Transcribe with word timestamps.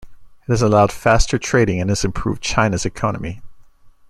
It 0.47 0.47
has 0.51 0.63
allowed 0.63 0.91
faster 0.91 1.37
trading 1.37 1.79
and 1.79 1.91
has 1.91 2.03
improved 2.03 2.41
China's 2.41 2.87
economy. 2.87 3.43